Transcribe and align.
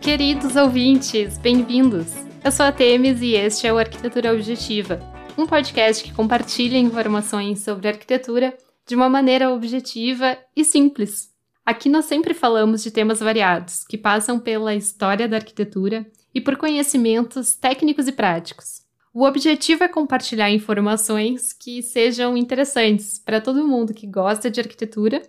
Queridos 0.00 0.56
ouvintes, 0.56 1.36
bem-vindos! 1.36 2.06
Eu 2.42 2.50
sou 2.50 2.64
a 2.64 2.72
Temis 2.72 3.20
e 3.20 3.34
este 3.34 3.66
é 3.66 3.72
o 3.72 3.76
Arquitetura 3.76 4.32
Objetiva, 4.32 4.98
um 5.36 5.46
podcast 5.46 6.02
que 6.02 6.14
compartilha 6.14 6.78
informações 6.78 7.60
sobre 7.60 7.88
arquitetura 7.88 8.56
de 8.86 8.94
uma 8.94 9.10
maneira 9.10 9.50
objetiva 9.50 10.38
e 10.56 10.64
simples. 10.64 11.33
Aqui 11.64 11.88
nós 11.88 12.04
sempre 12.04 12.34
falamos 12.34 12.82
de 12.82 12.90
temas 12.90 13.20
variados, 13.20 13.84
que 13.84 13.96
passam 13.96 14.38
pela 14.38 14.74
história 14.74 15.26
da 15.26 15.38
arquitetura 15.38 16.06
e 16.34 16.40
por 16.40 16.56
conhecimentos 16.56 17.54
técnicos 17.54 18.06
e 18.06 18.12
práticos. 18.12 18.82
O 19.14 19.24
objetivo 19.24 19.82
é 19.82 19.88
compartilhar 19.88 20.50
informações 20.50 21.54
que 21.54 21.80
sejam 21.80 22.36
interessantes 22.36 23.18
para 23.18 23.40
todo 23.40 23.66
mundo 23.66 23.94
que 23.94 24.06
gosta 24.06 24.50
de 24.50 24.60
arquitetura 24.60 25.22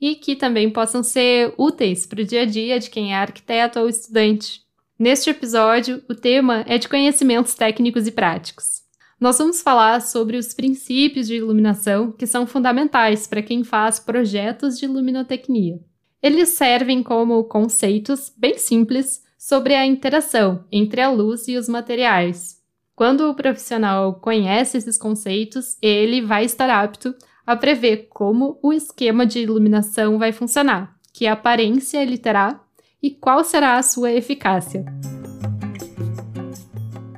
e 0.00 0.14
que 0.14 0.34
também 0.34 0.70
possam 0.70 1.02
ser 1.02 1.52
úteis 1.58 2.06
para 2.06 2.22
o 2.22 2.24
dia 2.24 2.42
a 2.42 2.46
dia 2.46 2.78
de 2.78 2.88
quem 2.88 3.12
é 3.12 3.16
arquiteto 3.16 3.78
ou 3.78 3.88
estudante. 3.88 4.62
Neste 4.98 5.28
episódio, 5.28 6.02
o 6.08 6.14
tema 6.14 6.64
é 6.66 6.78
de 6.78 6.88
conhecimentos 6.88 7.54
técnicos 7.54 8.06
e 8.06 8.12
práticos 8.12 8.82
nós 9.22 9.38
vamos 9.38 9.62
falar 9.62 10.00
sobre 10.02 10.36
os 10.36 10.52
princípios 10.52 11.28
de 11.28 11.36
iluminação 11.36 12.10
que 12.10 12.26
são 12.26 12.44
fundamentais 12.44 13.24
para 13.24 13.40
quem 13.40 13.62
faz 13.62 14.00
projetos 14.00 14.76
de 14.76 14.88
luminotecnia. 14.88 15.78
Eles 16.22 16.50
servem 16.50 17.02
como 17.02 17.42
conceitos 17.44 18.32
bem 18.36 18.56
simples 18.56 19.24
sobre 19.36 19.74
a 19.74 19.84
interação 19.84 20.64
entre 20.70 21.00
a 21.00 21.10
luz 21.10 21.48
e 21.48 21.56
os 21.56 21.68
materiais. 21.68 22.62
Quando 22.94 23.28
o 23.28 23.34
profissional 23.34 24.14
conhece 24.14 24.78
esses 24.78 24.96
conceitos, 24.96 25.76
ele 25.82 26.20
vai 26.22 26.44
estar 26.44 26.70
apto 26.70 27.12
a 27.44 27.56
prever 27.56 28.06
como 28.08 28.56
o 28.62 28.72
esquema 28.72 29.26
de 29.26 29.40
iluminação 29.40 30.16
vai 30.16 30.30
funcionar, 30.30 30.94
que 31.12 31.26
aparência 31.26 32.00
ele 32.00 32.16
terá 32.16 32.60
e 33.02 33.10
qual 33.10 33.42
será 33.42 33.76
a 33.76 33.82
sua 33.82 34.12
eficácia. 34.12 34.84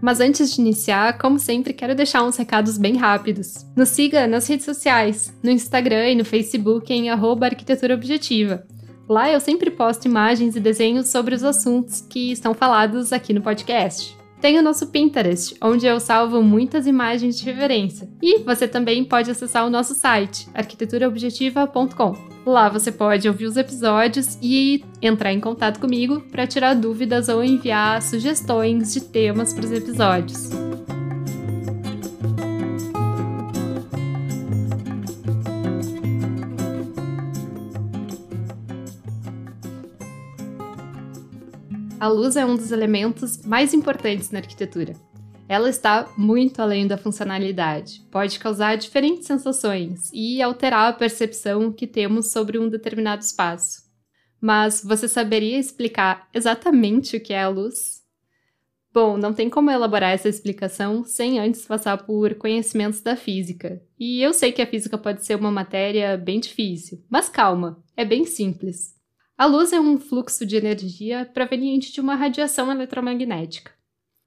Mas 0.00 0.20
antes 0.20 0.54
de 0.54 0.62
iniciar, 0.62 1.18
como 1.18 1.38
sempre, 1.38 1.74
quero 1.74 1.94
deixar 1.94 2.22
uns 2.22 2.36
recados 2.36 2.78
bem 2.78 2.96
rápidos. 2.96 3.66
Nos 3.76 3.90
siga 3.90 4.26
nas 4.26 4.46
redes 4.46 4.64
sociais, 4.64 5.34
no 5.42 5.50
Instagram 5.50 6.10
e 6.10 6.14
no 6.14 6.24
Facebook 6.24 6.90
em 6.90 7.10
arquitetura 7.46 7.94
objetiva. 7.94 8.66
Lá 9.08 9.30
eu 9.30 9.38
sempre 9.38 9.70
posto 9.70 10.06
imagens 10.06 10.56
e 10.56 10.60
desenhos 10.60 11.08
sobre 11.08 11.34
os 11.34 11.44
assuntos 11.44 12.00
que 12.00 12.32
estão 12.32 12.54
falados 12.54 13.12
aqui 13.12 13.32
no 13.32 13.42
podcast. 13.42 14.16
Tem 14.40 14.58
o 14.58 14.62
nosso 14.62 14.88
Pinterest, 14.88 15.56
onde 15.62 15.86
eu 15.86 15.98
salvo 15.98 16.42
muitas 16.42 16.86
imagens 16.86 17.38
de 17.38 17.44
referência. 17.44 18.08
E 18.20 18.40
você 18.40 18.68
também 18.68 19.02
pode 19.02 19.30
acessar 19.30 19.66
o 19.66 19.70
nosso 19.70 19.94
site, 19.94 20.46
arquiteturaobjetiva.com. 20.52 22.14
Lá 22.44 22.68
você 22.68 22.92
pode 22.92 23.26
ouvir 23.26 23.46
os 23.46 23.56
episódios 23.56 24.38
e 24.42 24.84
entrar 25.00 25.32
em 25.32 25.40
contato 25.40 25.80
comigo 25.80 26.20
para 26.30 26.46
tirar 26.46 26.74
dúvidas 26.74 27.30
ou 27.30 27.42
enviar 27.42 28.02
sugestões 28.02 28.92
de 28.92 29.00
temas 29.00 29.54
para 29.54 29.64
os 29.64 29.72
episódios. 29.72 30.50
A 42.04 42.08
luz 42.08 42.36
é 42.36 42.44
um 42.44 42.54
dos 42.54 42.70
elementos 42.70 43.46
mais 43.46 43.72
importantes 43.72 44.30
na 44.30 44.38
arquitetura. 44.38 44.94
Ela 45.48 45.70
está 45.70 46.06
muito 46.18 46.60
além 46.60 46.86
da 46.86 46.98
funcionalidade, 46.98 48.02
pode 48.10 48.38
causar 48.38 48.76
diferentes 48.76 49.26
sensações 49.26 50.10
e 50.12 50.42
alterar 50.42 50.90
a 50.90 50.92
percepção 50.92 51.72
que 51.72 51.86
temos 51.86 52.30
sobre 52.30 52.58
um 52.58 52.68
determinado 52.68 53.22
espaço. 53.22 53.84
Mas 54.38 54.84
você 54.84 55.08
saberia 55.08 55.58
explicar 55.58 56.28
exatamente 56.34 57.16
o 57.16 57.20
que 57.22 57.32
é 57.32 57.42
a 57.42 57.48
luz? 57.48 58.02
Bom, 58.92 59.16
não 59.16 59.32
tem 59.32 59.48
como 59.48 59.70
elaborar 59.70 60.12
essa 60.12 60.28
explicação 60.28 61.06
sem 61.06 61.40
antes 61.40 61.64
passar 61.64 62.04
por 62.04 62.34
conhecimentos 62.34 63.00
da 63.00 63.16
física. 63.16 63.80
E 63.98 64.20
eu 64.20 64.34
sei 64.34 64.52
que 64.52 64.60
a 64.60 64.66
física 64.66 64.98
pode 64.98 65.24
ser 65.24 65.36
uma 65.36 65.50
matéria 65.50 66.18
bem 66.18 66.38
difícil, 66.38 67.02
mas 67.08 67.30
calma, 67.30 67.82
é 67.96 68.04
bem 68.04 68.26
simples. 68.26 68.92
A 69.36 69.46
luz 69.46 69.72
é 69.72 69.80
um 69.80 69.98
fluxo 69.98 70.46
de 70.46 70.54
energia 70.54 71.28
proveniente 71.34 71.92
de 71.92 72.00
uma 72.00 72.14
radiação 72.14 72.70
eletromagnética. 72.70 73.72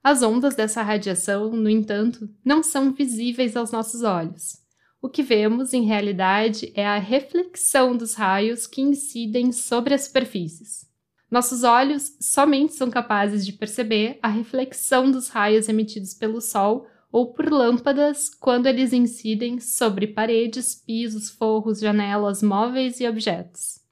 As 0.04 0.22
ondas 0.22 0.54
dessa 0.54 0.82
radiação, 0.82 1.50
no 1.52 1.70
entanto, 1.70 2.30
não 2.44 2.62
são 2.62 2.92
visíveis 2.92 3.56
aos 3.56 3.72
nossos 3.72 4.04
olhos. 4.04 4.58
O 5.02 5.08
que 5.08 5.24
vemos, 5.24 5.74
em 5.74 5.86
realidade, 5.86 6.74
é 6.76 6.86
a 6.86 6.98
reflexão 6.98 7.96
dos 7.96 8.16
raios 8.16 8.68
que 8.68 8.82
incidem 8.82 9.54
sobre 9.54 9.94
as 9.94 10.02
superfícies. 10.02 10.86
Nossos 11.32 11.64
olhos 11.64 12.18
somente 12.20 12.74
são 12.74 12.90
capazes 12.90 13.46
de 13.46 13.54
perceber 13.54 14.20
a 14.22 14.28
reflexão 14.28 15.10
dos 15.10 15.30
raios 15.30 15.70
emitidos 15.70 16.14
pelo 16.14 16.42
Sol 16.42 16.86
ou 17.10 17.32
por 17.32 17.50
lâmpadas 17.50 18.30
quando 18.30 18.66
eles 18.66 18.92
incidem 18.92 19.62
sobre 19.62 20.08
paredes, 20.08 20.76
pisos, 20.76 21.30
forros, 21.30 21.80
janelas, 21.80 22.44
móveis 22.44 23.00
e 23.00 23.08
objetos. 23.08 23.87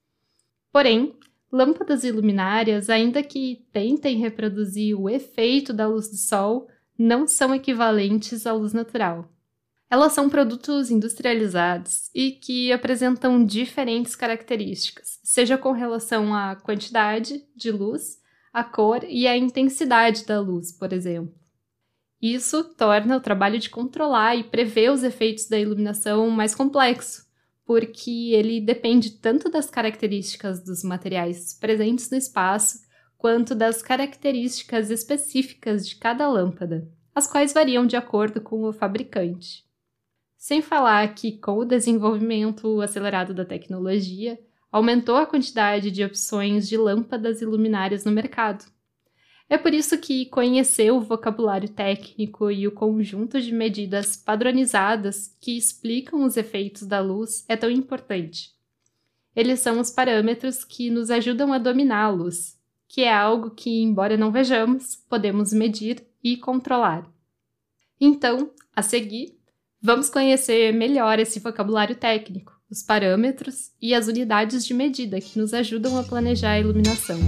Porém, 0.76 1.18
Lâmpadas 1.50 2.04
e 2.04 2.12
ainda 2.90 3.24
que 3.24 3.66
tentem 3.72 4.18
reproduzir 4.18 5.00
o 5.00 5.10
efeito 5.10 5.72
da 5.72 5.88
luz 5.88 6.10
do 6.10 6.18
sol, 6.18 6.68
não 7.00 7.26
são 7.26 7.56
equivalentes 7.56 8.46
à 8.46 8.52
luz 8.52 8.74
natural. 8.74 9.32
Elas 9.90 10.12
são 10.12 10.30
produtos 10.30 10.92
industrializados 10.92 12.10
e 12.14 12.32
que 12.32 12.74
apresentam 12.74 13.46
diferentes 13.46 14.18
características, 14.18 15.18
seja 15.24 15.58
com 15.58 15.72
relação 15.72 16.36
à 16.36 16.58
quantidade 16.58 17.42
de 17.56 17.72
luz, 17.72 18.18
a 18.52 18.62
cor 18.62 19.02
e 19.08 19.30
a 19.30 19.38
intensidade 19.38 20.26
da 20.26 20.42
luz, 20.42 20.74
por 20.78 20.92
exemplo. 20.92 21.34
Isso 22.22 22.66
torna 22.76 23.16
o 23.16 23.22
trabalho 23.22 23.60
de 23.60 23.70
controlar 23.70 24.36
e 24.36 24.44
prever 24.44 24.92
os 24.92 25.04
efeitos 25.04 25.48
da 25.48 25.58
iluminação 25.58 26.30
mais 26.30 26.54
complexo, 26.54 27.26
porque 27.66 28.32
ele 28.34 28.62
depende 28.62 29.12
tanto 29.12 29.50
das 29.50 29.70
características 29.70 30.64
dos 30.64 30.84
materiais 30.84 31.54
presentes 31.54 32.10
no 32.12 32.18
espaço, 32.18 32.86
quanto 33.18 33.56
das 33.56 33.82
características 33.82 34.92
específicas 34.92 35.88
de 35.88 35.96
cada 35.96 36.28
lâmpada, 36.30 36.88
as 37.14 37.26
quais 37.26 37.54
variam 37.54 37.88
de 37.88 37.96
acordo 37.96 38.40
com 38.40 38.64
o 38.64 38.72
fabricante. 38.72 39.66
Sem 40.38 40.62
falar 40.62 41.16
que, 41.16 41.40
com 41.40 41.58
o 41.58 41.66
desenvolvimento 41.66 42.80
acelerado 42.82 43.34
da 43.34 43.44
tecnologia, 43.44 44.40
aumentou 44.72 45.16
a 45.16 45.26
quantidade 45.26 45.90
de 45.90 46.04
opções 46.04 46.70
de 46.70 46.78
lâmpadas 46.78 47.42
e 47.42 47.46
luminárias 47.46 48.06
no 48.06 48.12
mercado, 48.12 48.66
é 49.48 49.58
por 49.58 49.74
isso 49.74 49.98
que 49.98 50.26
conhecer 50.26 50.92
o 50.92 51.00
vocabulário 51.00 51.70
técnico 51.70 52.50
e 52.50 52.68
o 52.68 52.72
conjunto 52.72 53.40
de 53.40 53.54
medidas 53.54 54.18
padronizadas 54.18 55.36
que 55.40 55.56
explicam 55.56 56.24
os 56.24 56.36
efeitos 56.36 56.88
da 56.88 57.00
luz 57.00 57.46
é 57.48 57.56
tão 57.56 57.70
importante. 57.70 58.56
Eles 59.36 59.60
são 59.60 59.80
os 59.80 59.92
parâmetros 59.92 60.64
que 60.64 60.90
nos 60.90 61.12
ajudam 61.12 61.54
a 61.54 61.60
dominar 61.60 62.06
a 62.06 62.10
luz, 62.10 62.58
que 62.88 63.02
é 63.02 63.14
algo 63.14 63.52
que, 63.52 63.84
embora 63.84 64.18
não 64.18 64.32
vejamos, 64.32 64.96
podemos 65.08 65.54
medir 65.54 66.04
e 66.24 66.38
controlar. 66.38 67.08
Então, 68.02 68.50
a 68.76 68.82
seguir, 68.82 69.38
vamos 69.82 70.10
conhecer 70.10 70.74
melhor 70.74 71.20
esse 71.20 71.40
vocabulário 71.40 71.96
técnico, 71.96 72.60
os 72.70 72.82
parâmetros 72.82 73.72
e 73.80 73.94
as 73.94 74.08
unidades 74.08 74.66
de 74.66 74.74
medida 74.74 75.22
que 75.22 75.38
nos 75.38 75.54
ajudam 75.54 75.98
a 75.98 76.04
planejar 76.04 76.54
a 76.54 76.60
iluminação. 76.60 77.20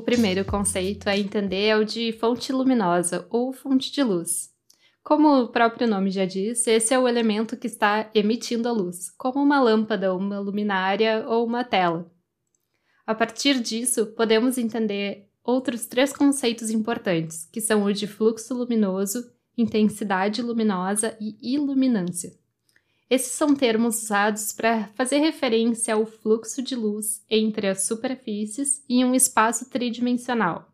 Primeiro 0.00 0.44
conceito 0.44 1.08
a 1.08 1.16
entender 1.16 1.66
é 1.66 1.76
o 1.76 1.84
de 1.84 2.12
fonte 2.12 2.52
luminosa 2.52 3.26
ou 3.30 3.52
fonte 3.52 3.92
de 3.92 4.02
luz. 4.02 4.50
Como 5.02 5.42
o 5.42 5.48
próprio 5.48 5.86
nome 5.86 6.10
já 6.10 6.24
diz, 6.24 6.66
esse 6.66 6.94
é 6.94 6.98
o 6.98 7.06
elemento 7.06 7.56
que 7.56 7.66
está 7.66 8.10
emitindo 8.14 8.68
a 8.68 8.72
luz, 8.72 9.10
como 9.10 9.42
uma 9.42 9.60
lâmpada, 9.60 10.14
uma 10.14 10.40
luminária 10.40 11.24
ou 11.28 11.46
uma 11.46 11.62
tela. 11.62 12.10
A 13.06 13.14
partir 13.14 13.60
disso, 13.60 14.06
podemos 14.16 14.56
entender 14.56 15.28
outros 15.44 15.86
três 15.86 16.12
conceitos 16.12 16.70
importantes, 16.70 17.48
que 17.52 17.60
são 17.60 17.84
o 17.84 17.92
de 17.92 18.06
fluxo 18.06 18.54
luminoso, 18.54 19.30
intensidade 19.58 20.40
luminosa 20.40 21.16
e 21.20 21.36
iluminância. 21.54 22.32
Esses 23.14 23.30
são 23.30 23.54
termos 23.54 24.02
usados 24.02 24.52
para 24.52 24.88
fazer 24.88 25.18
referência 25.18 25.94
ao 25.94 26.04
fluxo 26.04 26.60
de 26.60 26.74
luz 26.74 27.24
entre 27.30 27.68
as 27.68 27.86
superfícies 27.86 28.84
em 28.88 29.04
um 29.04 29.14
espaço 29.14 29.70
tridimensional. 29.70 30.68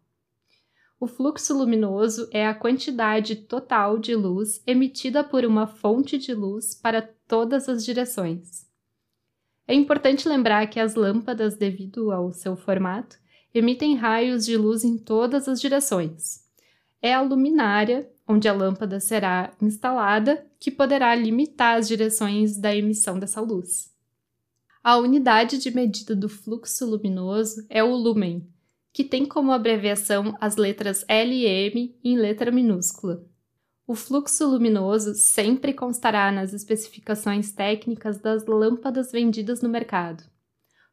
O 0.99 1.07
fluxo 1.07 1.53
luminoso 1.53 2.31
é 2.33 2.47
a 2.47 2.55
quantidade 2.55 3.37
total 3.37 3.99
de 3.99 4.15
luz 4.17 4.63
emitida 4.67 5.23
por 5.23 5.45
uma 5.45 5.67
fonte 5.67 6.17
de 6.17 6.33
luz 6.33 6.75
para 6.75 7.03
todas 7.29 7.69
as 7.69 7.85
direções. 7.85 8.67
É 9.69 9.75
importante 9.75 10.27
lembrar 10.27 10.67
que 10.69 10.81
as 10.81 10.95
lâmpadas, 10.95 11.59
devido 11.59 12.11
ao 12.11 12.33
seu 12.33 12.57
formato, 12.57 13.19
emitem 13.53 13.97
raios 13.97 14.47
de 14.47 14.57
luz 14.57 14.83
em 14.83 14.97
todas 14.97 15.47
as 15.47 15.61
direções. 15.61 16.49
É 17.03 17.13
a 17.13 17.21
luminária, 17.21 18.11
onde 18.31 18.49
a 18.49 18.53
lâmpada 18.53 19.01
será 19.01 19.53
instalada, 19.61 20.47
que 20.61 20.71
poderá 20.71 21.13
limitar 21.17 21.77
as 21.77 21.89
direções 21.89 22.57
da 22.57 22.75
emissão 22.75 23.19
dessa 23.19 23.41
luz. 23.41 23.91
A 24.85 24.97
unidade 24.97 25.59
de 25.59 25.75
medida 25.75 26.15
do 26.15 26.29
fluxo 26.29 26.87
luminoso 26.87 27.67
é 27.69 27.83
o 27.83 27.93
lumen, 27.93 28.49
que 28.93 29.03
tem 29.03 29.27
como 29.27 29.51
abreviação 29.51 30.37
as 30.41 30.55
letras 30.55 31.05
L 31.09 31.35
e 31.35 31.45
M 31.45 31.99
em 32.05 32.17
letra 32.17 32.53
minúscula. 32.53 33.27
O 33.85 33.97
fluxo 33.97 34.47
luminoso 34.47 35.15
sempre 35.17 35.75
constará 35.75 36.31
nas 36.31 36.55
especificações 36.55 37.51
técnicas 37.51 38.21
das 38.21 38.47
lâmpadas 38.47 39.11
vendidas 39.11 39.61
no 39.61 39.69
mercado. 39.69 40.23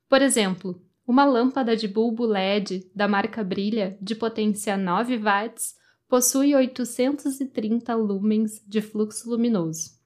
Por 0.10 0.24
exemplo, 0.24 0.81
uma 1.06 1.24
lâmpada 1.24 1.78
de 1.78 1.88
bulbo 1.88 2.25
LED 2.25 2.92
da 2.95 3.07
marca 3.07 3.44
Brilha, 3.44 3.95
de 4.01 4.16
potência 4.16 4.75
9 4.75 5.18
watts, 5.19 5.78
possui 6.07 6.56
830 6.56 7.94
lumens 7.95 8.62
de 8.65 8.81
fluxo 8.81 9.30
luminoso. 9.30 9.98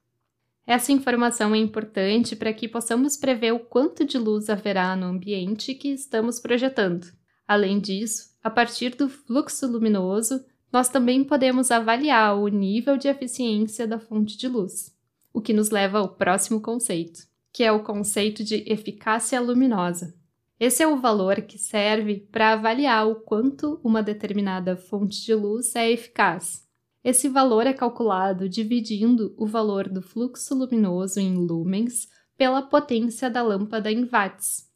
Essa 0.66 0.92
informação 0.92 1.54
é 1.54 1.58
importante 1.58 2.36
para 2.36 2.52
que 2.52 2.68
possamos 2.68 3.16
prever 3.16 3.52
o 3.52 3.60
quanto 3.60 4.04
de 4.04 4.18
luz 4.18 4.48
haverá 4.48 4.94
no 4.94 5.06
ambiente 5.06 5.74
que 5.74 5.88
estamos 5.88 6.38
projetando. 6.38 7.06
Além 7.46 7.80
disso, 7.80 8.30
a 8.42 8.50
partir 8.50 8.94
do 8.94 9.08
fluxo 9.08 9.66
luminoso, 9.66 10.44
nós 10.72 10.88
também 10.88 11.22
podemos 11.22 11.70
avaliar 11.70 12.36
o 12.36 12.48
nível 12.48 12.96
de 12.96 13.08
eficiência 13.08 13.86
da 13.86 13.98
fonte 13.98 14.36
de 14.38 14.48
luz, 14.48 14.96
o 15.32 15.40
que 15.40 15.52
nos 15.52 15.70
leva 15.70 15.98
ao 15.98 16.08
próximo 16.08 16.60
conceito, 16.60 17.26
que 17.52 17.62
é 17.62 17.70
o 17.70 17.82
conceito 17.82 18.42
de 18.42 18.64
eficácia 18.66 19.40
luminosa. 19.40 20.14
Esse 20.62 20.80
é 20.80 20.86
o 20.86 20.96
valor 20.96 21.42
que 21.42 21.58
serve 21.58 22.20
para 22.30 22.52
avaliar 22.52 23.08
o 23.08 23.16
quanto 23.16 23.80
uma 23.82 24.00
determinada 24.00 24.76
fonte 24.76 25.20
de 25.20 25.34
luz 25.34 25.74
é 25.74 25.90
eficaz. 25.90 26.64
Esse 27.02 27.28
valor 27.28 27.66
é 27.66 27.72
calculado 27.72 28.48
dividindo 28.48 29.34
o 29.36 29.44
valor 29.44 29.88
do 29.88 30.00
fluxo 30.00 30.54
luminoso 30.54 31.18
em 31.18 31.34
lumens 31.34 32.06
pela 32.38 32.62
potência 32.62 33.28
da 33.28 33.42
lâmpada 33.42 33.90
em 33.90 34.04
watts. 34.04 34.70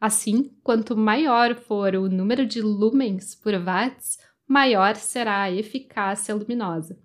Assim, 0.00 0.56
quanto 0.62 0.96
maior 0.96 1.54
for 1.54 1.94
o 1.96 2.08
número 2.08 2.46
de 2.46 2.62
lumens 2.62 3.34
por 3.34 3.52
watts, 3.62 4.16
maior 4.48 4.96
será 4.96 5.42
a 5.42 5.52
eficácia 5.52 6.34
luminosa. 6.34 6.98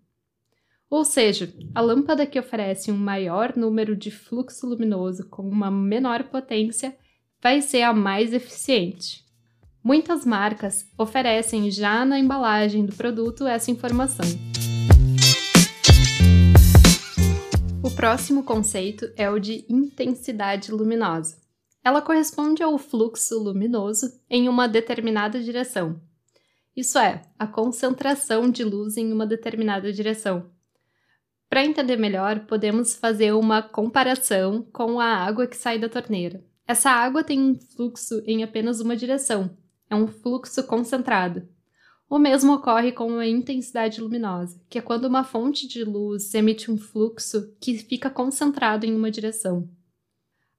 Ou 0.89 1.03
seja, 1.03 1.53
a 1.73 1.81
lâmpada 1.81 2.25
que 2.25 2.39
oferece 2.39 2.93
um 2.93 2.97
maior 2.97 3.57
número 3.57 3.93
de 3.93 4.09
fluxo 4.09 4.65
luminoso 4.65 5.27
com 5.29 5.45
uma 5.45 5.69
menor 5.69 6.23
potência 6.29 6.95
vai 7.45 7.61
ser 7.61 7.83
a 7.83 7.93
mais 7.93 8.33
eficiente. 8.33 9.23
Muitas 9.83 10.25
marcas 10.25 10.83
oferecem 10.97 11.69
já 11.69 12.03
na 12.03 12.17
embalagem 12.17 12.83
do 12.83 12.95
produto 12.95 13.45
essa 13.45 13.69
informação. 13.69 14.25
O 17.83 17.91
próximo 17.91 18.43
conceito 18.43 19.13
é 19.15 19.29
o 19.29 19.37
de 19.37 19.63
intensidade 19.69 20.71
luminosa. 20.71 21.37
Ela 21.83 22.01
corresponde 22.01 22.63
ao 22.63 22.79
fluxo 22.79 23.37
luminoso 23.37 24.07
em 24.27 24.49
uma 24.49 24.67
determinada 24.67 25.39
direção. 25.39 26.01
Isso 26.75 26.97
é, 26.97 27.21
a 27.37 27.45
concentração 27.45 28.49
de 28.49 28.63
luz 28.63 28.97
em 28.97 29.13
uma 29.13 29.27
determinada 29.27 29.93
direção. 29.93 30.49
Para 31.47 31.63
entender 31.63 31.97
melhor, 31.97 32.47
podemos 32.47 32.95
fazer 32.95 33.33
uma 33.33 33.61
comparação 33.61 34.63
com 34.73 34.99
a 34.99 35.05
água 35.05 35.45
que 35.45 35.55
sai 35.55 35.77
da 35.77 35.87
torneira. 35.87 36.43
Essa 36.67 36.89
água 36.89 37.23
tem 37.23 37.39
um 37.39 37.55
fluxo 37.55 38.23
em 38.25 38.43
apenas 38.43 38.79
uma 38.79 38.95
direção, 38.95 39.55
é 39.89 39.95
um 39.95 40.07
fluxo 40.07 40.63
concentrado. 40.63 41.47
O 42.09 42.17
mesmo 42.17 42.53
ocorre 42.53 42.91
com 42.91 43.17
a 43.17 43.27
intensidade 43.27 44.01
luminosa, 44.01 44.59
que 44.69 44.77
é 44.79 44.81
quando 44.81 45.05
uma 45.05 45.23
fonte 45.23 45.67
de 45.67 45.83
luz 45.83 46.33
emite 46.33 46.71
um 46.71 46.77
fluxo 46.77 47.53
que 47.59 47.77
fica 47.77 48.09
concentrado 48.09 48.85
em 48.85 48.95
uma 48.95 49.11
direção. 49.11 49.69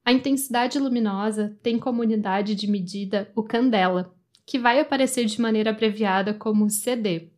A 0.05 0.13
intensidade 0.13 0.79
luminosa 0.79 1.59
tem 1.63 1.79
como 1.79 2.03
unidade 2.03 2.55
de 2.55 2.69
medida 2.69 3.31
o 3.35 3.43
candela, 3.43 4.15
que 4.45 4.59
vai 4.59 4.79
aparecer 4.79 5.25
de 5.25 5.41
maneira 5.41 5.71
abreviada 5.71 6.33
como 6.33 6.71
CD. 6.71 7.31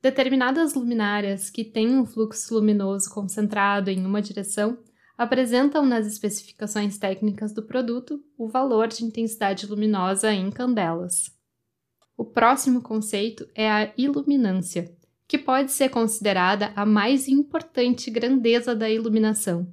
Determinadas 0.00 0.74
luminárias 0.74 1.50
que 1.50 1.64
têm 1.64 1.88
um 1.88 2.06
fluxo 2.06 2.54
luminoso 2.54 3.10
concentrado 3.10 3.90
em 3.90 4.06
uma 4.06 4.22
direção 4.22 4.78
apresentam 5.16 5.84
nas 5.86 6.06
especificações 6.06 6.98
técnicas 6.98 7.52
do 7.52 7.62
produto 7.62 8.22
o 8.36 8.48
valor 8.48 8.88
de 8.88 9.04
intensidade 9.04 9.66
luminosa 9.66 10.32
em 10.32 10.50
candelas. 10.50 11.34
O 12.16 12.24
próximo 12.24 12.82
conceito 12.82 13.48
é 13.54 13.70
a 13.70 13.92
iluminância, 13.96 14.94
que 15.26 15.38
pode 15.38 15.72
ser 15.72 15.88
considerada 15.88 16.72
a 16.76 16.86
mais 16.86 17.28
importante 17.28 18.10
grandeza 18.10 18.74
da 18.74 18.90
iluminação. 18.90 19.72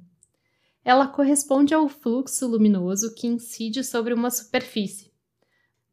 Ela 0.84 1.06
corresponde 1.06 1.72
ao 1.72 1.88
fluxo 1.88 2.46
luminoso 2.46 3.14
que 3.14 3.26
incide 3.26 3.82
sobre 3.82 4.12
uma 4.12 4.30
superfície. 4.30 5.12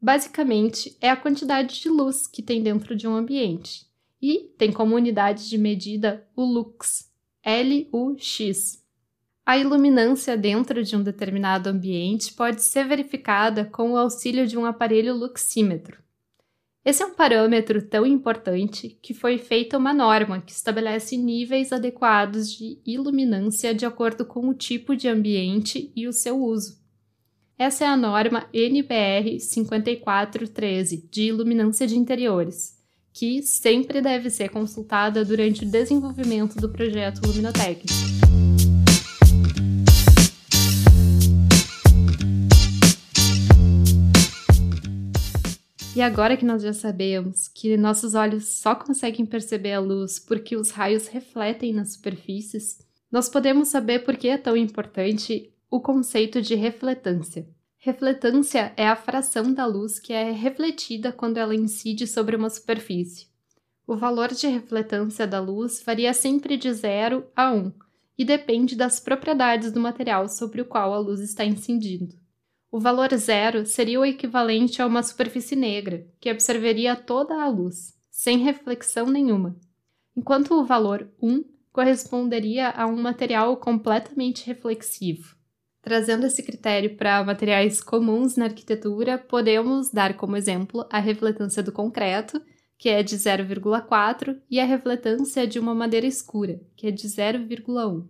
Basicamente, 0.00 0.96
é 1.00 1.08
a 1.08 1.16
quantidade 1.16 1.80
de 1.80 1.88
luz 1.88 2.26
que 2.26 2.42
tem 2.42 2.62
dentro 2.62 2.94
de 2.94 3.06
um 3.06 3.14
ambiente, 3.14 3.86
e 4.20 4.52
tem 4.58 4.72
como 4.72 4.94
unidade 4.94 5.48
de 5.48 5.56
medida 5.56 6.28
o 6.36 6.44
lux, 6.44 7.10
L-U-X, 7.42 8.81
a 9.44 9.58
iluminância 9.58 10.36
dentro 10.36 10.82
de 10.84 10.96
um 10.96 11.02
determinado 11.02 11.68
ambiente 11.68 12.32
pode 12.32 12.62
ser 12.62 12.86
verificada 12.86 13.64
com 13.64 13.92
o 13.92 13.96
auxílio 13.96 14.46
de 14.46 14.56
um 14.56 14.64
aparelho 14.64 15.14
luxímetro. 15.14 16.00
Esse 16.84 17.02
é 17.02 17.06
um 17.06 17.14
parâmetro 17.14 17.80
tão 17.82 18.04
importante 18.04 18.98
que 19.00 19.14
foi 19.14 19.38
feita 19.38 19.78
uma 19.78 19.92
norma 19.92 20.40
que 20.40 20.50
estabelece 20.50 21.16
níveis 21.16 21.72
adequados 21.72 22.52
de 22.52 22.78
iluminância 22.84 23.72
de 23.72 23.86
acordo 23.86 24.24
com 24.24 24.48
o 24.48 24.54
tipo 24.54 24.96
de 24.96 25.08
ambiente 25.08 25.92
e 25.94 26.08
o 26.08 26.12
seu 26.12 26.42
uso. 26.42 26.80
Essa 27.56 27.84
é 27.84 27.86
a 27.86 27.96
norma 27.96 28.48
NBR 28.52 29.38
5413 29.38 31.08
de 31.08 31.22
iluminância 31.22 31.86
de 31.86 31.96
interiores, 31.96 32.76
que 33.12 33.42
sempre 33.42 34.00
deve 34.00 34.30
ser 34.30 34.48
consultada 34.48 35.24
durante 35.24 35.64
o 35.64 35.70
desenvolvimento 35.70 36.56
do 36.56 36.68
projeto 36.68 37.20
luminotécnico. 37.24 38.21
E 45.94 46.00
agora 46.00 46.38
que 46.38 46.44
nós 46.44 46.62
já 46.62 46.72
sabemos 46.72 47.48
que 47.48 47.76
nossos 47.76 48.14
olhos 48.14 48.48
só 48.48 48.74
conseguem 48.74 49.26
perceber 49.26 49.74
a 49.74 49.80
luz 49.80 50.18
porque 50.18 50.56
os 50.56 50.70
raios 50.70 51.06
refletem 51.06 51.74
nas 51.74 51.92
superfícies, 51.92 52.78
nós 53.10 53.28
podemos 53.28 53.68
saber 53.68 53.98
por 53.98 54.16
que 54.16 54.28
é 54.28 54.38
tão 54.38 54.56
importante 54.56 55.52
o 55.70 55.80
conceito 55.80 56.40
de 56.40 56.54
refletância. 56.54 57.46
Refletância 57.76 58.72
é 58.74 58.88
a 58.88 58.96
fração 58.96 59.52
da 59.52 59.66
luz 59.66 59.98
que 59.98 60.14
é 60.14 60.30
refletida 60.30 61.12
quando 61.12 61.36
ela 61.36 61.54
incide 61.54 62.06
sobre 62.06 62.36
uma 62.36 62.48
superfície. 62.48 63.26
O 63.86 63.94
valor 63.94 64.32
de 64.32 64.46
refletância 64.46 65.26
da 65.26 65.40
luz 65.40 65.82
varia 65.84 66.14
sempre 66.14 66.56
de 66.56 66.72
0 66.72 67.26
a 67.36 67.52
1 67.52 67.70
e 68.16 68.24
depende 68.24 68.76
das 68.76 68.98
propriedades 68.98 69.70
do 69.70 69.80
material 69.80 70.26
sobre 70.26 70.62
o 70.62 70.64
qual 70.64 70.94
a 70.94 70.98
luz 70.98 71.20
está 71.20 71.44
incidindo. 71.44 72.21
O 72.74 72.80
valor 72.80 73.14
zero 73.16 73.66
seria 73.66 74.00
o 74.00 74.04
equivalente 74.04 74.80
a 74.80 74.86
uma 74.86 75.02
superfície 75.02 75.54
negra, 75.54 76.06
que 76.18 76.30
absorveria 76.30 76.96
toda 76.96 77.34
a 77.34 77.46
luz, 77.46 77.92
sem 78.10 78.38
reflexão 78.38 79.10
nenhuma, 79.10 79.54
enquanto 80.16 80.54
o 80.54 80.64
valor 80.64 81.06
1 81.22 81.44
corresponderia 81.70 82.70
a 82.70 82.86
um 82.86 82.96
material 82.96 83.58
completamente 83.58 84.46
reflexivo. 84.46 85.36
Trazendo 85.82 86.24
esse 86.24 86.42
critério 86.42 86.96
para 86.96 87.22
materiais 87.22 87.82
comuns 87.82 88.36
na 88.36 88.46
arquitetura, 88.46 89.18
podemos 89.18 89.90
dar 89.90 90.16
como 90.16 90.34
exemplo 90.34 90.86
a 90.88 90.98
refletância 90.98 91.62
do 91.62 91.72
concreto, 91.72 92.40
que 92.78 92.88
é 92.88 93.02
de 93.02 93.16
0,4, 93.16 94.40
e 94.48 94.58
a 94.58 94.64
refletância 94.64 95.46
de 95.46 95.58
uma 95.58 95.74
madeira 95.74 96.06
escura, 96.06 96.58
que 96.74 96.86
é 96.86 96.90
de 96.90 97.06
0,1. 97.06 98.08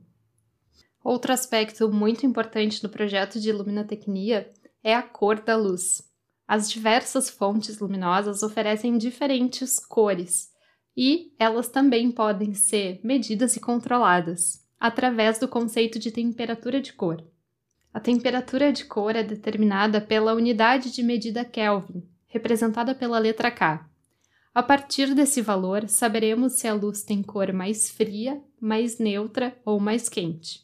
Outro 1.05 1.33
aspecto 1.33 1.93
muito 1.93 2.25
importante 2.25 2.83
no 2.83 2.89
projeto 2.89 3.41
de 3.41 3.49
iluminotecnia 3.49 4.53
é 4.85 4.95
a 4.95 5.03
cor 5.03 5.41
da 5.41 5.57
luz. 5.57 6.09
As 6.47 6.71
diversas 6.71 7.29
fontes 7.29 7.79
luminosas 7.79 8.43
oferecem 8.43 8.97
diferentes 8.99 9.85
cores 9.85 10.53
e 10.97 11.33
elas 11.39 11.69
também 11.69 12.11
podem 12.11 12.55
ser 12.55 13.01
medidas 13.03 13.57
e 13.57 13.61
controladas 13.61 14.63
através 14.79 15.39
do 15.39 15.49
conceito 15.49 15.99
de 15.99 16.11
temperatura 16.11 16.81
de 16.81 16.93
cor. 16.93 17.25
A 17.93 18.01
temperatura 18.01 18.73
de 18.73 18.85
cor 18.85 19.17
é 19.17 19.23
determinada 19.23 20.01
pela 20.01 20.35
unidade 20.35 20.93
de 20.93 21.03
medida 21.03 21.45
Kelvin, 21.45 22.03
representada 22.27 22.95
pela 22.95 23.19
letra 23.19 23.51
K. 23.51 23.89
A 24.55 24.63
partir 24.63 25.15
desse 25.15 25.41
valor, 25.41 25.89
saberemos 25.89 26.55
se 26.55 26.69
a 26.69 26.75
luz 26.75 27.03
tem 27.03 27.23
cor 27.23 27.53
mais 27.53 27.91
fria, 27.91 28.43
mais 28.61 28.99
neutra 28.99 29.57
ou 29.65 29.81
mais 29.81 30.09
quente. 30.09 30.61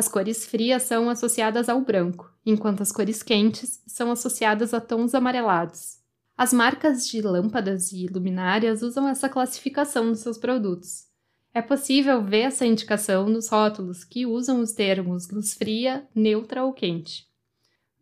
As 0.00 0.08
cores 0.08 0.46
frias 0.46 0.84
são 0.84 1.10
associadas 1.10 1.68
ao 1.68 1.78
branco, 1.82 2.34
enquanto 2.46 2.80
as 2.80 2.90
cores 2.90 3.22
quentes 3.22 3.82
são 3.86 4.10
associadas 4.10 4.72
a 4.72 4.80
tons 4.80 5.14
amarelados. 5.14 5.98
As 6.34 6.54
marcas 6.54 7.06
de 7.06 7.20
lâmpadas 7.20 7.92
e 7.92 8.06
luminárias 8.06 8.80
usam 8.80 9.06
essa 9.06 9.28
classificação 9.28 10.06
nos 10.06 10.20
seus 10.20 10.38
produtos. 10.38 11.04
É 11.52 11.60
possível 11.60 12.24
ver 12.24 12.44
essa 12.44 12.64
indicação 12.64 13.28
nos 13.28 13.50
rótulos 13.50 14.02
que 14.02 14.24
usam 14.24 14.60
os 14.60 14.72
termos 14.72 15.28
luz 15.28 15.52
fria, 15.52 16.08
neutra 16.14 16.64
ou 16.64 16.72
quente. 16.72 17.28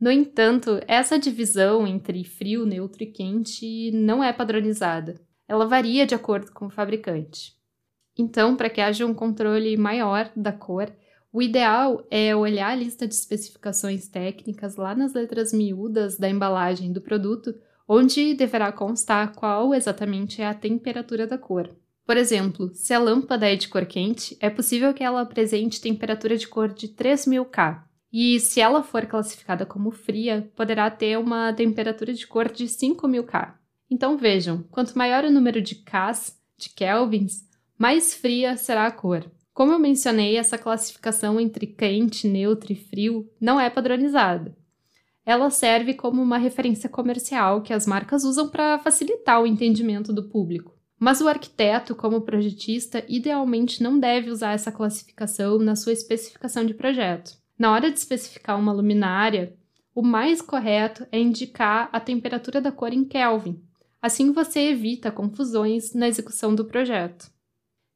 No 0.00 0.08
entanto, 0.08 0.80
essa 0.86 1.18
divisão 1.18 1.84
entre 1.84 2.22
frio, 2.22 2.64
neutro 2.64 3.02
e 3.02 3.06
quente 3.06 3.90
não 3.90 4.22
é 4.22 4.32
padronizada. 4.32 5.20
Ela 5.48 5.66
varia 5.66 6.06
de 6.06 6.14
acordo 6.14 6.52
com 6.52 6.66
o 6.66 6.70
fabricante. 6.70 7.56
Então, 8.16 8.54
para 8.54 8.70
que 8.70 8.80
haja 8.80 9.04
um 9.04 9.12
controle 9.12 9.76
maior 9.76 10.30
da 10.36 10.52
cor, 10.52 10.92
o 11.32 11.42
ideal 11.42 12.06
é 12.10 12.34
olhar 12.34 12.70
a 12.70 12.74
lista 12.74 13.06
de 13.06 13.14
especificações 13.14 14.08
técnicas 14.08 14.76
lá 14.76 14.94
nas 14.94 15.12
letras 15.12 15.52
miúdas 15.52 16.16
da 16.18 16.28
embalagem 16.28 16.92
do 16.92 17.00
produto 17.00 17.54
onde 17.88 18.34
deverá 18.34 18.70
constar 18.70 19.34
qual 19.34 19.74
exatamente 19.74 20.42
é 20.42 20.46
a 20.46 20.52
temperatura 20.52 21.26
da 21.26 21.38
cor. 21.38 21.70
Por 22.04 22.16
exemplo, 22.16 22.70
se 22.74 22.92
a 22.92 22.98
lâmpada 22.98 23.50
é 23.50 23.56
de 23.56 23.68
cor 23.68 23.86
quente, 23.86 24.36
é 24.40 24.50
possível 24.50 24.92
que 24.92 25.02
ela 25.02 25.22
apresente 25.22 25.80
temperatura 25.80 26.36
de 26.36 26.46
cor 26.46 26.68
de 26.68 26.88
3000 26.88 27.44
K. 27.46 27.86
E 28.12 28.40
se 28.40 28.60
ela 28.60 28.82
for 28.82 29.06
classificada 29.06 29.66
como 29.66 29.90
fria, 29.90 30.50
poderá 30.54 30.90
ter 30.90 31.18
uma 31.18 31.52
temperatura 31.52 32.12
de 32.12 32.26
cor 32.26 32.50
de 32.50 32.68
5000 32.68 33.24
K. 33.24 33.58
Então 33.90 34.16
vejam, 34.16 34.64
quanto 34.70 34.96
maior 34.96 35.24
o 35.24 35.30
número 35.30 35.60
de 35.60 35.74
Ks, 35.74 36.38
de 36.58 36.70
kelvins, 36.70 37.46
mais 37.78 38.14
fria 38.14 38.56
será 38.56 38.86
a 38.86 38.90
cor. 38.90 39.30
Como 39.58 39.72
eu 39.72 39.78
mencionei, 39.80 40.36
essa 40.36 40.56
classificação 40.56 41.40
entre 41.40 41.66
quente, 41.66 42.28
neutro 42.28 42.72
e 42.72 42.76
frio 42.76 43.28
não 43.40 43.58
é 43.58 43.68
padronizada 43.68 44.56
ela 45.28 45.50
serve 45.50 45.92
como 45.92 46.22
uma 46.22 46.38
referência 46.38 46.88
comercial 46.88 47.60
que 47.60 47.74
as 47.74 47.86
marcas 47.86 48.24
usam 48.24 48.48
para 48.48 48.78
facilitar 48.78 49.42
o 49.42 49.46
entendimento 49.46 50.10
do 50.10 50.26
público. 50.26 50.74
Mas 50.98 51.20
o 51.20 51.28
arquiteto, 51.28 51.94
como 51.94 52.22
projetista, 52.22 53.04
idealmente 53.06 53.82
não 53.82 53.98
deve 53.98 54.30
usar 54.30 54.52
essa 54.52 54.72
classificação 54.72 55.58
na 55.58 55.76
sua 55.76 55.92
especificação 55.92 56.64
de 56.64 56.72
projeto. 56.72 57.36
Na 57.58 57.70
hora 57.70 57.90
de 57.90 57.98
especificar 57.98 58.58
uma 58.58 58.72
luminária, 58.72 59.54
o 59.94 60.00
mais 60.00 60.40
correto 60.40 61.06
é 61.12 61.20
indicar 61.20 61.90
a 61.92 62.00
temperatura 62.00 62.58
da 62.58 62.72
cor 62.72 62.94
em 62.94 63.04
Kelvin. 63.04 63.62
Assim 64.00 64.32
você 64.32 64.60
evita 64.60 65.12
confusões 65.12 65.92
na 65.92 66.08
execução 66.08 66.54
do 66.54 66.64
projeto. 66.64 67.30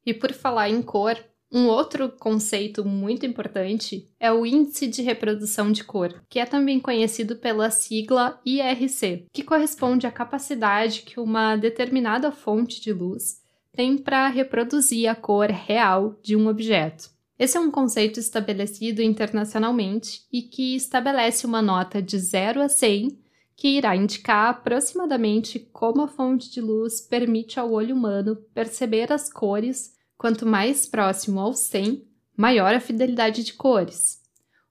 E 0.05 0.13
por 0.13 0.31
falar 0.33 0.69
em 0.69 0.83
cor, 0.83 1.17
um 1.53 1.67
outro 1.67 2.09
conceito 2.09 2.83
muito 2.83 3.27
importante 3.27 4.09
é 4.19 4.31
o 4.31 4.43
índice 4.43 4.87
de 4.87 5.03
reprodução 5.03 5.71
de 5.71 5.83
cor, 5.83 6.23
que 6.27 6.39
é 6.39 6.47
também 6.47 6.79
conhecido 6.79 7.35
pela 7.35 7.69
sigla 7.69 8.41
IRC, 8.43 9.27
que 9.31 9.43
corresponde 9.43 10.07
à 10.07 10.11
capacidade 10.11 11.03
que 11.03 11.19
uma 11.19 11.55
determinada 11.55 12.31
fonte 12.31 12.81
de 12.81 12.91
luz 12.91 13.43
tem 13.71 13.95
para 13.99 14.27
reproduzir 14.29 15.07
a 15.07 15.13
cor 15.13 15.51
real 15.51 16.19
de 16.23 16.35
um 16.35 16.47
objeto. 16.47 17.11
Esse 17.37 17.55
é 17.55 17.59
um 17.59 17.69
conceito 17.69 18.19
estabelecido 18.19 19.03
internacionalmente 19.03 20.21
e 20.31 20.41
que 20.41 20.75
estabelece 20.75 21.45
uma 21.45 21.61
nota 21.61 22.01
de 22.01 22.17
0 22.17 22.63
a 22.63 22.69
100 22.69 23.19
que 23.55 23.77
irá 23.77 23.95
indicar 23.95 24.49
aproximadamente 24.49 25.59
como 25.71 26.01
a 26.01 26.07
fonte 26.07 26.51
de 26.51 26.61
luz 26.61 26.99
permite 26.99 27.59
ao 27.59 27.71
olho 27.71 27.95
humano 27.95 28.35
perceber 28.55 29.13
as 29.13 29.31
cores 29.31 29.93
Quanto 30.23 30.45
mais 30.45 30.87
próximo 30.87 31.37
ao 31.37 31.53
100, 31.53 32.01
maior 32.37 32.73
a 32.73 32.79
fidelidade 32.79 33.43
de 33.43 33.51
cores. 33.51 34.21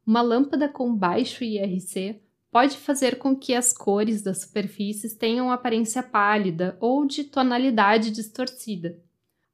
Uma 0.07 0.23
lâmpada 0.23 0.67
com 0.67 0.97
baixo 0.97 1.45
IRC 1.45 2.23
pode 2.51 2.79
fazer 2.79 3.19
com 3.19 3.37
que 3.37 3.53
as 3.53 3.71
cores 3.71 4.23
das 4.23 4.41
superfícies 4.41 5.13
tenham 5.13 5.53
aparência 5.53 6.03
pálida 6.03 6.75
ou 6.81 7.05
de 7.05 7.25
tonalidade 7.25 8.11
distorcida. 8.11 8.99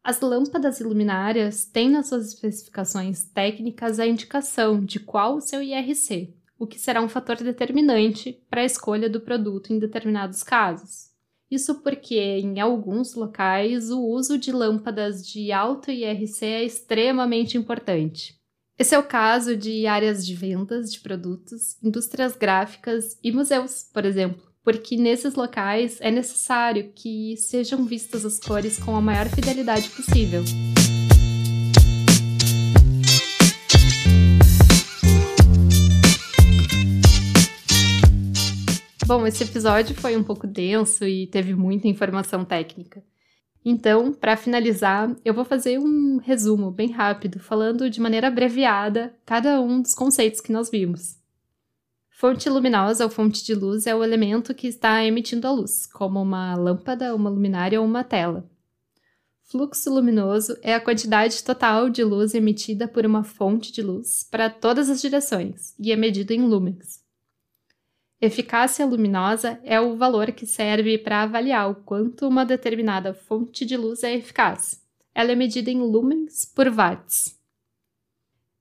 As 0.00 0.20
lâmpadas 0.20 0.78
iluminárias 0.78 1.64
têm 1.64 1.90
nas 1.90 2.06
suas 2.06 2.28
especificações 2.28 3.24
técnicas 3.24 3.98
a 3.98 4.06
indicação 4.06 4.84
de 4.84 5.00
qual 5.00 5.38
o 5.38 5.40
seu 5.40 5.60
IRC, 5.60 6.32
o 6.56 6.64
que 6.64 6.78
será 6.78 7.02
um 7.02 7.08
fator 7.08 7.38
determinante 7.38 8.40
para 8.48 8.60
a 8.60 8.64
escolha 8.64 9.10
do 9.10 9.20
produto 9.20 9.72
em 9.72 9.80
determinados 9.80 10.44
casos. 10.44 11.10
Isso 11.50 11.76
porque, 11.76 12.16
em 12.16 12.60
alguns 12.60 13.14
locais, 13.14 13.90
o 13.90 14.00
uso 14.00 14.36
de 14.36 14.52
lâmpadas 14.52 15.26
de 15.26 15.50
alto 15.50 15.90
IRC 15.90 16.44
é 16.44 16.64
extremamente 16.64 17.56
importante. 17.56 18.38
Esse 18.78 18.94
é 18.94 18.98
o 18.98 19.02
caso 19.02 19.56
de 19.56 19.86
áreas 19.86 20.24
de 20.24 20.34
vendas 20.34 20.92
de 20.92 21.00
produtos, 21.00 21.76
indústrias 21.82 22.36
gráficas 22.36 23.18
e 23.24 23.32
museus, 23.32 23.88
por 23.92 24.04
exemplo, 24.04 24.42
porque 24.62 24.96
nesses 24.96 25.34
locais 25.34 25.98
é 26.00 26.10
necessário 26.10 26.92
que 26.94 27.36
sejam 27.38 27.84
vistas 27.84 28.24
as 28.24 28.38
cores 28.38 28.78
com 28.78 28.94
a 28.94 29.00
maior 29.00 29.28
fidelidade 29.28 29.88
possível. 29.88 30.44
Bom, 39.08 39.26
esse 39.26 39.42
episódio 39.42 39.96
foi 39.96 40.18
um 40.18 40.22
pouco 40.22 40.46
denso 40.46 41.06
e 41.06 41.26
teve 41.26 41.54
muita 41.54 41.88
informação 41.88 42.44
técnica. 42.44 43.02
Então, 43.64 44.12
para 44.12 44.36
finalizar, 44.36 45.16
eu 45.24 45.32
vou 45.32 45.46
fazer 45.46 45.78
um 45.78 46.18
resumo 46.18 46.70
bem 46.70 46.90
rápido, 46.90 47.40
falando 47.40 47.88
de 47.88 48.02
maneira 48.02 48.28
abreviada 48.28 49.14
cada 49.24 49.62
um 49.62 49.80
dos 49.80 49.94
conceitos 49.94 50.42
que 50.42 50.52
nós 50.52 50.68
vimos. 50.68 51.16
Fonte 52.10 52.50
luminosa 52.50 53.02
ou 53.02 53.08
fonte 53.08 53.42
de 53.42 53.54
luz 53.54 53.86
é 53.86 53.94
o 53.94 54.04
elemento 54.04 54.54
que 54.54 54.68
está 54.68 55.02
emitindo 55.02 55.46
a 55.46 55.52
luz, 55.52 55.86
como 55.86 56.20
uma 56.20 56.54
lâmpada, 56.54 57.14
uma 57.14 57.30
luminária 57.30 57.80
ou 57.80 57.86
uma 57.86 58.04
tela. 58.04 58.46
Fluxo 59.44 59.90
luminoso 59.90 60.54
é 60.60 60.74
a 60.74 60.80
quantidade 60.80 61.42
total 61.42 61.88
de 61.88 62.04
luz 62.04 62.34
emitida 62.34 62.86
por 62.86 63.06
uma 63.06 63.24
fonte 63.24 63.72
de 63.72 63.80
luz 63.80 64.28
para 64.30 64.50
todas 64.50 64.90
as 64.90 65.00
direções 65.00 65.74
e 65.78 65.92
é 65.92 65.96
medido 65.96 66.32
em 66.32 66.42
lumens. 66.42 66.97
Eficácia 68.20 68.84
luminosa 68.84 69.60
é 69.62 69.80
o 69.80 69.96
valor 69.96 70.32
que 70.32 70.44
serve 70.44 70.98
para 70.98 71.22
avaliar 71.22 71.70
o 71.70 71.76
quanto 71.76 72.26
uma 72.26 72.44
determinada 72.44 73.14
fonte 73.14 73.64
de 73.64 73.76
luz 73.76 74.02
é 74.02 74.12
eficaz. 74.12 74.82
Ela 75.14 75.30
é 75.30 75.34
medida 75.36 75.70
em 75.70 75.78
lumens 75.78 76.44
por 76.44 76.68
watts. 76.68 77.38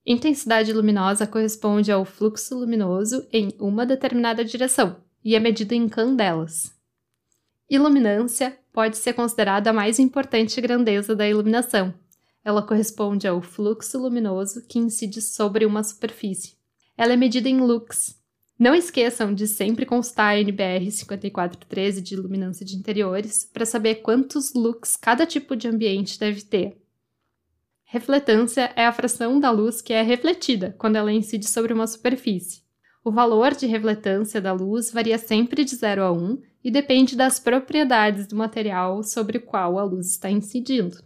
Intensidade 0.06 0.72
luminosa 0.72 1.26
corresponde 1.26 1.92
ao 1.92 2.06
fluxo 2.06 2.56
luminoso 2.56 3.28
em 3.34 3.52
uma 3.60 3.84
determinada 3.84 4.46
direção 4.46 4.98
e 5.26 5.36
é 5.36 5.40
medida 5.40 5.74
em 5.74 5.90
candelas. 5.90 6.72
Iluminância 7.68 8.58
pode 8.72 8.96
ser 8.98 9.14
considerada 9.14 9.72
a 9.72 9.74
mais 9.74 9.98
importante 9.98 10.62
grandeza 10.62 11.16
da 11.16 11.28
iluminação. 11.28 11.92
Ela 12.46 12.62
corresponde 12.62 13.28
ao 13.28 13.42
fluxo 13.42 13.98
luminoso 13.98 14.62
que 14.68 14.78
incide 14.78 15.20
sobre 15.20 15.66
uma 15.66 15.84
superfície. 15.84 16.56
Ela 16.96 17.14
é 17.14 17.18
medida 17.18 17.50
em 17.50 17.60
lux, 17.60 18.17
não 18.60 18.74
esqueçam 18.74 19.36
de 19.36 19.46
sempre 19.46 19.86
constar 19.86 20.34
a 20.34 20.40
NBR 20.40 20.90
5413 20.90 22.02
de 22.02 22.16
iluminância 22.16 22.66
de 22.66 22.76
interiores 22.76 23.46
para 23.46 23.68
saber 23.68 23.96
quantos 23.96 24.54
lux 24.56 24.98
cada 24.98 25.28
tipo 25.28 25.56
de 25.56 25.68
ambiente 25.68 26.20
deve 26.20 26.42
ter. 26.42 26.82
Refletância 27.84 28.74
é 28.76 28.86
a 28.86 28.92
fração 28.92 29.40
da 29.40 29.52
luz 29.52 29.80
que 29.80 29.94
é 29.94 30.02
refletida 30.02 30.76
quando 30.80 30.96
ela 30.96 31.14
incide 31.14 31.48
sobre 31.48 31.72
uma 31.72 31.86
superfície. 31.86 32.64
O 33.04 33.12
valor 33.12 33.54
de 33.54 33.68
refletância 33.68 34.42
da 34.42 34.54
luz 34.54 34.92
varia 34.92 35.20
sempre 35.20 35.64
de 35.64 35.76
0 35.76 36.02
a 36.02 36.12
1 36.12 36.42
e 36.64 36.72
depende 36.72 37.16
das 37.16 37.40
propriedades 37.40 38.26
do 38.26 38.36
material 38.36 39.04
sobre 39.04 39.38
o 39.38 39.42
qual 39.42 39.78
a 39.78 39.84
luz 39.84 40.08
está 40.08 40.32
incidindo. 40.32 40.98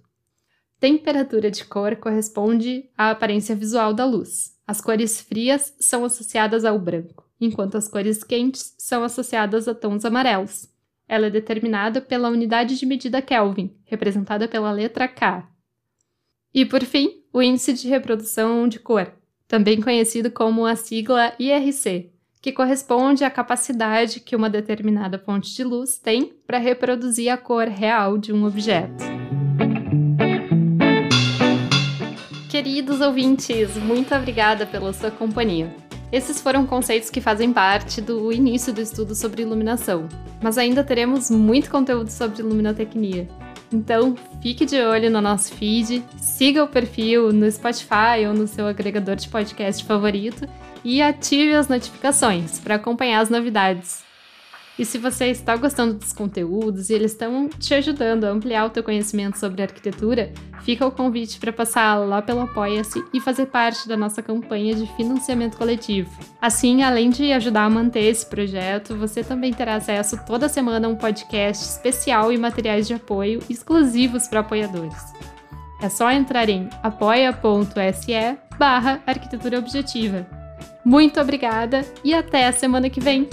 Temperatura 0.79 1.51
de 1.51 1.65
cor 1.65 1.97
corresponde 1.97 2.89
à 2.97 3.11
aparência 3.11 3.55
visual 3.55 3.93
da 3.93 4.05
luz. 4.05 4.57
As 4.65 4.79
cores 4.79 5.19
frias 5.19 5.75
são 5.79 6.05
associadas 6.05 6.63
ao 6.63 6.79
branco 6.79 7.29
enquanto 7.41 7.75
as 7.75 7.89
cores 7.89 8.23
quentes 8.23 8.75
são 8.77 9.03
associadas 9.03 9.67
a 9.67 9.73
tons 9.73 10.05
amarelos. 10.05 10.69
Ela 11.07 11.25
é 11.25 11.29
determinada 11.29 11.99
pela 11.99 12.29
unidade 12.29 12.77
de 12.77 12.85
medida 12.85 13.21
Kelvin, 13.21 13.75
representada 13.83 14.47
pela 14.47 14.71
letra 14.71 15.07
K. 15.07 15.49
E, 16.53 16.65
por 16.65 16.83
fim, 16.83 17.23
o 17.33 17.41
índice 17.41 17.73
de 17.73 17.87
reprodução 17.87 18.67
de 18.67 18.79
cor, 18.79 19.11
também 19.47 19.81
conhecido 19.81 20.29
como 20.29 20.65
a 20.65 20.75
sigla 20.75 21.33
IRC, 21.39 22.11
que 22.41 22.51
corresponde 22.51 23.23
à 23.23 23.29
capacidade 23.29 24.19
que 24.19 24.35
uma 24.35 24.49
determinada 24.49 25.19
fonte 25.19 25.53
de 25.53 25.63
luz 25.63 25.97
tem 25.97 26.33
para 26.45 26.57
reproduzir 26.57 27.31
a 27.31 27.37
cor 27.37 27.67
real 27.67 28.17
de 28.17 28.31
um 28.31 28.45
objeto. 28.45 29.03
Queridos 32.49 32.99
ouvintes, 32.99 33.75
muito 33.77 34.13
obrigada 34.13 34.65
pela 34.65 34.91
sua 34.91 35.09
companhia. 35.09 35.90
Esses 36.11 36.41
foram 36.41 36.65
conceitos 36.67 37.09
que 37.09 37.21
fazem 37.21 37.53
parte 37.53 38.01
do 38.01 38.33
início 38.33 38.73
do 38.73 38.81
estudo 38.81 39.15
sobre 39.15 39.43
iluminação, 39.43 40.09
mas 40.41 40.57
ainda 40.57 40.83
teremos 40.83 41.31
muito 41.31 41.69
conteúdo 41.69 42.09
sobre 42.09 42.41
iluminotecnia. 42.41 43.29
Então, 43.73 44.15
fique 44.41 44.65
de 44.65 44.81
olho 44.81 45.09
no 45.09 45.21
nosso 45.21 45.53
feed, 45.53 46.03
siga 46.17 46.63
o 46.63 46.67
perfil 46.67 47.31
no 47.31 47.49
Spotify 47.49 48.27
ou 48.27 48.33
no 48.33 48.45
seu 48.45 48.67
agregador 48.67 49.15
de 49.15 49.29
podcast 49.29 49.85
favorito 49.85 50.45
e 50.83 51.01
ative 51.01 51.53
as 51.53 51.69
notificações 51.69 52.59
para 52.59 52.75
acompanhar 52.75 53.21
as 53.21 53.29
novidades. 53.29 54.10
E 54.79 54.85
se 54.85 54.97
você 54.97 55.27
está 55.27 55.55
gostando 55.55 55.95
dos 55.95 56.13
conteúdos 56.13 56.89
e 56.89 56.93
eles 56.93 57.11
estão 57.11 57.49
te 57.49 57.73
ajudando 57.73 58.23
a 58.23 58.29
ampliar 58.29 58.65
o 58.65 58.69
teu 58.69 58.83
conhecimento 58.83 59.37
sobre 59.37 59.61
arquitetura, 59.61 60.31
fica 60.63 60.85
o 60.85 60.91
convite 60.91 61.39
para 61.39 61.51
passar 61.51 61.95
lá 61.97 62.21
pelo 62.21 62.41
Apoia-se 62.41 63.03
e 63.13 63.19
fazer 63.19 63.47
parte 63.47 63.87
da 63.87 63.97
nossa 63.97 64.21
campanha 64.21 64.73
de 64.73 64.87
financiamento 64.95 65.57
coletivo. 65.57 66.09
Assim, 66.41 66.83
além 66.83 67.09
de 67.09 67.31
ajudar 67.33 67.65
a 67.65 67.69
manter 67.69 68.05
esse 68.05 68.25
projeto, 68.25 68.95
você 68.95 69.23
também 69.23 69.53
terá 69.53 69.75
acesso 69.75 70.17
toda 70.25 70.49
semana 70.49 70.87
a 70.87 70.89
um 70.89 70.95
podcast 70.95 71.63
especial 71.63 72.31
e 72.31 72.37
materiais 72.37 72.87
de 72.87 72.93
apoio 72.93 73.39
exclusivos 73.49 74.27
para 74.27 74.39
apoiadores. 74.39 74.97
É 75.81 75.89
só 75.89 76.11
entrar 76.11 76.47
em 76.47 76.69
apoia.se 76.83 78.37
barra 78.57 79.01
arquitetura 79.05 79.59
objetiva. 79.59 80.25
Muito 80.85 81.19
obrigada 81.19 81.83
e 82.03 82.13
até 82.13 82.47
a 82.47 82.51
semana 82.51 82.89
que 82.89 82.99
vem! 82.99 83.27